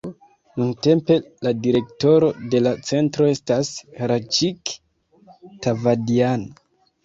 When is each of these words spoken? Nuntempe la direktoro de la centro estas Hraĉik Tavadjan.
Nuntempe 0.61 1.17
la 1.47 1.51
direktoro 1.67 2.31
de 2.55 2.63
la 2.69 2.73
centro 2.89 3.29
estas 3.35 3.71
Hraĉik 4.01 4.77
Tavadjan. 5.69 6.53